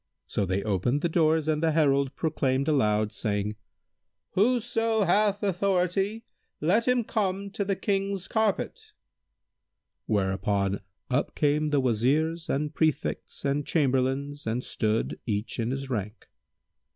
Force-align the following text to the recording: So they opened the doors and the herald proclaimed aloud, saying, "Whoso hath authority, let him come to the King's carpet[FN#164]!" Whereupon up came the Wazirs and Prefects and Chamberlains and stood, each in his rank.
So 0.25 0.47
they 0.47 0.63
opened 0.63 1.01
the 1.01 1.09
doors 1.09 1.47
and 1.47 1.61
the 1.61 1.73
herald 1.73 2.15
proclaimed 2.15 2.67
aloud, 2.67 3.13
saying, 3.13 3.55
"Whoso 4.31 5.03
hath 5.03 5.43
authority, 5.43 6.25
let 6.59 6.87
him 6.87 7.03
come 7.03 7.51
to 7.51 7.63
the 7.63 7.75
King's 7.75 8.27
carpet[FN#164]!" 8.27 8.93
Whereupon 10.07 10.79
up 11.11 11.35
came 11.35 11.69
the 11.69 11.79
Wazirs 11.81 12.49
and 12.49 12.73
Prefects 12.73 13.45
and 13.45 13.63
Chamberlains 13.63 14.47
and 14.47 14.63
stood, 14.63 15.19
each 15.27 15.59
in 15.59 15.69
his 15.69 15.87
rank. 15.91 16.27